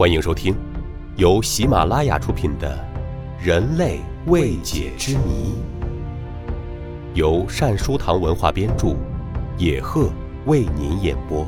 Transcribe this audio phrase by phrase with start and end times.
[0.00, 0.56] 欢迎收听，
[1.18, 2.74] 由喜马拉雅出品的
[3.44, 5.52] 《人类未解之谜》，
[7.14, 8.96] 由善书堂文化编著，
[9.58, 10.10] 野鹤
[10.46, 11.46] 为您演播。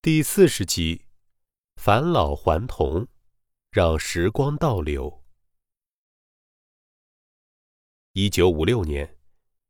[0.00, 1.02] 第四十集：
[1.76, 3.06] 返老还童，
[3.70, 5.22] 让时光倒流。
[8.14, 9.18] 一九五六年，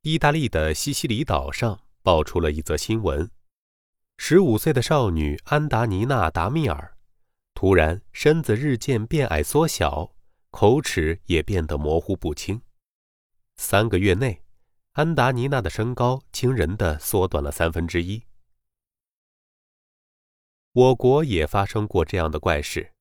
[0.02, 1.80] 意大利的西西里岛上。
[2.04, 3.30] 爆出了一则新闻：
[4.18, 6.98] 十五岁的少女安达尼娜·达米尔
[7.54, 10.14] 突然身子日渐变矮缩小，
[10.50, 12.60] 口齿也变得模糊不清。
[13.56, 14.44] 三个月内，
[14.92, 18.22] 安达尼娜的身高惊人的缩短了三分之一。
[20.72, 22.92] 我国也发生过这样的怪事。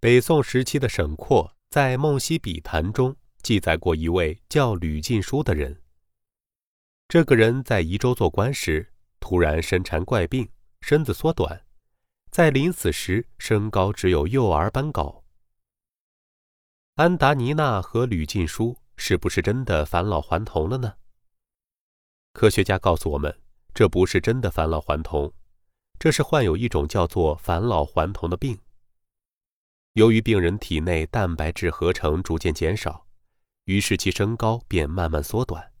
[0.00, 5.83] 北宋时期的沈括在《梦溪笔谈》中记载过一位叫吕进书的人。
[7.08, 10.48] 这个人在宜州做官时，突然身缠怪病，
[10.80, 11.64] 身子缩短，
[12.30, 15.24] 在临死时身高只有幼儿般高。
[16.96, 20.94] 安达尼娜和吕进书是不是真的返老还童了呢？
[22.32, 23.36] 科学家告诉我们，
[23.72, 25.32] 这不是真的返老还童，
[25.98, 28.58] 这是患有一种叫做返老还童的病。
[29.92, 33.06] 由于病人体内蛋白质合成逐渐减少，
[33.66, 35.73] 于是其身高便慢慢缩短。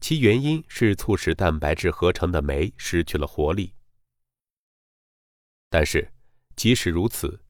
[0.00, 3.72] 其原因是促使蛋白质合成的酶失去了活力。
[5.68, 6.12] 但是，
[6.54, 7.40] 即使如此，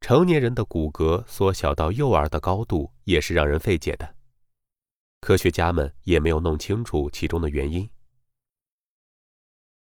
[0.00, 4.16] 成年人的骨骼缩小到幼儿的高度也是让人费解的。
[5.20, 7.88] 科学家们也没有弄清楚其中的原因。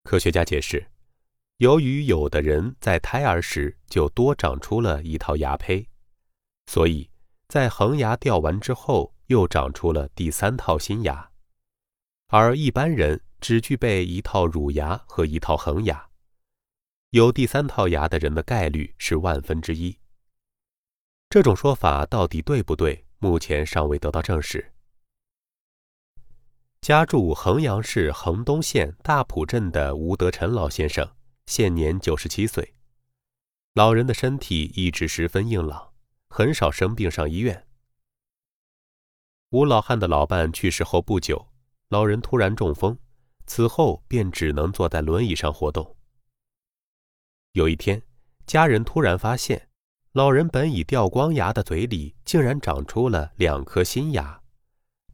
[0.04, 0.86] 科学家解释，
[1.56, 5.86] 由于有的人在胎儿时就多长出了一套牙胚，
[6.66, 7.10] 所以
[7.48, 11.29] 在恒牙掉完之后又长出了第三套新牙。
[12.32, 16.10] 而一般人只具备一套乳牙和一套恒牙，
[17.10, 19.98] 有第三套牙的人的概率是万分之一。
[21.28, 23.04] 这种说法到底对不对？
[23.18, 24.72] 目前尚未得到证实。
[26.80, 31.16] 家住衡阳市衡东县大埔镇的吴德臣老先生，
[31.46, 32.76] 现年九十七岁。
[33.74, 35.92] 老人的身体一直十分硬朗，
[36.28, 37.66] 很少生病上医院。
[39.50, 41.49] 吴老汉的老伴去世后不久。
[41.90, 42.96] 老人突然中风，
[43.48, 45.96] 此后便只能坐在轮椅上活动。
[47.50, 48.00] 有一天，
[48.46, 49.68] 家人突然发现，
[50.12, 54.40] 老人本已掉光牙的嘴里竟然长出了两颗新牙，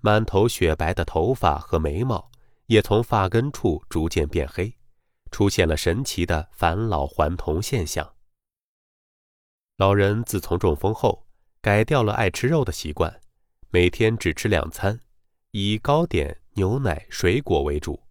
[0.03, 2.31] 满头雪白的头发和眉毛
[2.67, 4.77] 也从发根处逐渐变黑，
[5.31, 8.15] 出现了神奇的返老还童现象。
[9.79, 11.27] 老人自从中风后，
[11.63, 13.19] 改掉了爱吃肉的习惯，
[13.71, 15.01] 每天只吃两餐，
[15.53, 16.43] 以糕点。
[16.57, 18.03] 牛奶、水果为主。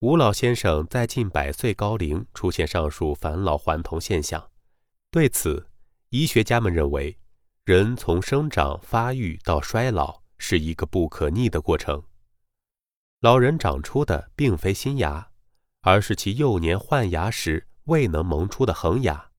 [0.00, 4.50] 吴老先生在近百岁高龄出现上述返老还童现象，
[5.10, 5.66] 对此，
[6.10, 7.18] 医学家们认为，
[7.64, 12.02] 人从生长发育到衰老是一个不可逆的过程。
[13.20, 15.30] 老人长出的并非新牙，
[15.80, 19.30] 而是其幼年换牙时未能萌出的恒牙。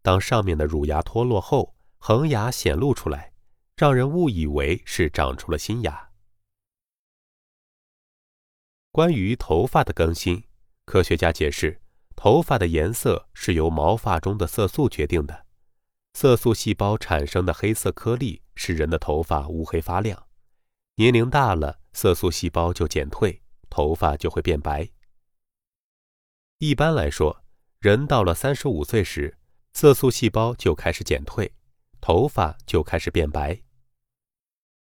[0.00, 3.32] 当上面的乳牙脱落后，恒牙显露出来，
[3.76, 6.05] 让人误以为是长出了新牙。
[8.96, 10.42] 关于头发的更新，
[10.86, 11.82] 科学家解释，
[12.16, 15.44] 头发的颜色是由毛发中的色素决定的。
[16.14, 20.26] 色素细胞产生的黑色颗粒使人的头发乌黑发亮。
[20.94, 24.88] 年龄大了，色素细胞就减退，头发就会变白。
[26.56, 27.44] 一般来说，
[27.80, 29.36] 人到了三十五岁时，
[29.74, 31.52] 色素细胞就开始减退，
[32.00, 33.60] 头发就开始变白。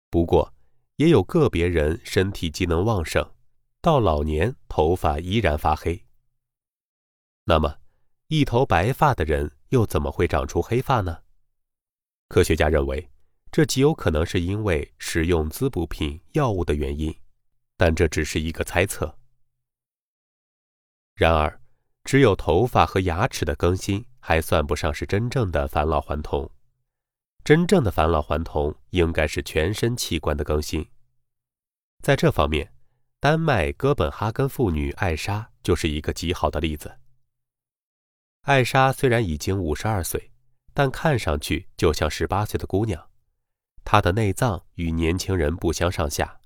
[0.09, 0.55] 不过，
[0.97, 3.31] 也有个别人身体机能旺盛。
[3.89, 6.05] 到老年，头发依然发黑。
[7.45, 7.79] 那么，
[8.27, 11.23] 一头白发的人又怎么会长出黑发呢？
[12.29, 13.09] 科学家认为，
[13.51, 17.19] 这极有可能是因为使用滋补品、药物的原因，
[17.79, 19.19] 但这只是一个猜测。
[21.15, 21.59] 然而，
[22.05, 26.51] 只有头发和牙齿的更新还算不上是真正的返老还童。
[27.43, 30.87] 真正的返老还童应该是全身器官的更新。
[32.03, 32.71] 在这方面，
[33.21, 37.01] 丹麦哥本哈根妇女艾莎就是一个极好的例子。
[38.43, 40.31] 艾莎虽然已经五十二岁，
[40.73, 43.11] 但看上去就像十八岁的姑娘。
[43.83, 46.41] 她的内脏与年轻人不相上下。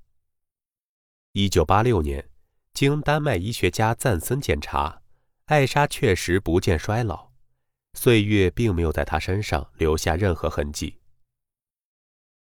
[1.33, 2.27] 一九八六年，
[2.73, 5.03] 经丹麦医学家赞森检查，
[5.45, 7.33] 艾莎确实不见衰老，
[7.93, 10.99] 岁月并没有在她身上留下任何痕迹。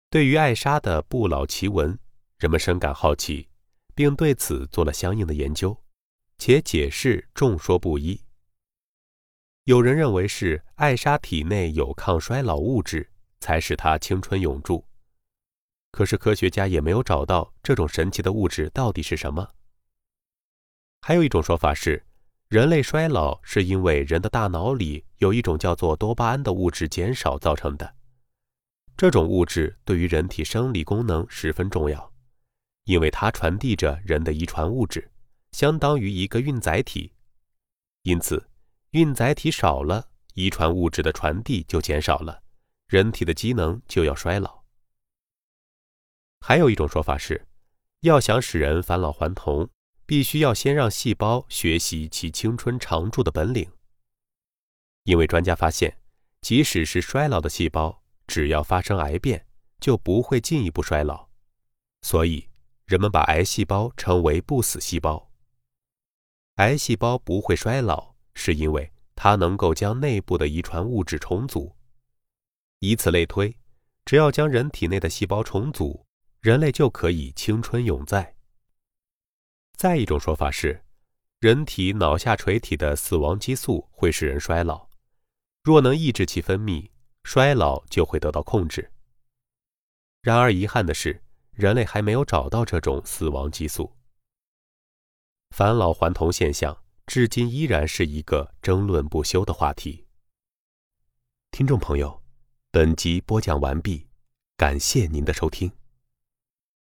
[0.09, 1.99] 对于艾莎的不老奇闻，
[2.37, 3.49] 人们深感好奇。
[3.95, 5.75] 并对此做了相应的研究，
[6.37, 8.21] 且解释众说不一。
[9.63, 13.09] 有人认为是艾莎体内有抗衰老物质，
[13.39, 14.85] 才使她青春永驻。
[15.91, 19.49] 可是科学家也没有找到这种神奇的物质到底是什么。
[21.01, 22.05] 还有一种说法是，
[22.49, 27.95] 人类衰老是因为人的大脑里有一种叫做多巴胺的物质减少造成的。
[28.97, 32.13] 这种物质对于人体生理功能十分重要，
[32.85, 35.11] 因为它传递着人的遗传物质，
[35.51, 37.13] 相当于一个运载体。
[38.01, 38.49] 因此。
[38.91, 42.41] 运载体少了，遗传物质的传递就减少了，
[42.87, 44.63] 人体的机能就要衰老。
[46.39, 47.45] 还有一种说法是，
[48.03, 49.69] 要想使人返老还童，
[50.05, 53.69] 必须要先让细胞学习其青春常驻的本领。
[55.03, 55.97] 因为专家发现，
[56.39, 59.45] 即使是衰老的细胞，只要发生癌变，
[59.81, 61.27] 就不会进一步衰老，
[62.03, 62.47] 所以
[62.85, 65.31] 人们把癌细胞称为不死细胞。
[66.55, 68.15] 癌细胞不会衰老。
[68.37, 71.73] 是因为它能够将内部的遗传物质重组，
[72.79, 73.57] 以此类推，
[74.03, 76.05] 只要将人体内的细胞重组，
[76.41, 78.35] 人类就可以青春永在。
[79.77, 80.83] 再一种说法是，
[81.39, 84.89] 人体脑下垂体的死亡激素会使人衰老，
[85.63, 86.89] 若能抑制其分泌，
[87.23, 88.91] 衰老就会得到控制。
[90.21, 91.23] 然而遗憾的是，
[91.55, 93.91] 人类还没有找到这种死亡激素。
[95.49, 96.77] 返老还童现象。
[97.07, 100.07] 至今依然是一个争论不休的话题。
[101.51, 102.23] 听众朋友，
[102.71, 104.07] 本集播讲完毕，
[104.57, 105.71] 感谢您的收听。